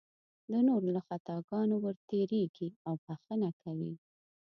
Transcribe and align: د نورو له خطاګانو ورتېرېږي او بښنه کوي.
د 0.51 0.53
نورو 0.67 0.87
له 0.95 1.01
خطاګانو 1.07 1.75
ورتېرېږي 1.83 2.67
او 2.87 2.93
بښنه 3.03 3.49
کوي. 3.61 3.93